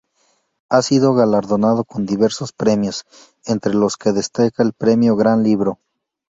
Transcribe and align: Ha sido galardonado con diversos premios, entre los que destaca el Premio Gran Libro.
Ha 0.69 0.81
sido 0.81 1.13
galardonado 1.13 1.83
con 1.83 2.07
diversos 2.07 2.53
premios, 2.53 3.05
entre 3.45 3.75
los 3.75 3.97
que 3.97 4.13
destaca 4.13 4.63
el 4.63 4.73
Premio 4.73 5.15
Gran 5.15 5.43
Libro. 5.43 5.77